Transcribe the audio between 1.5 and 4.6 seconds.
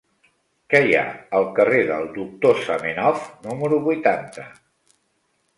carrer del Doctor Zamenhof número vuitanta?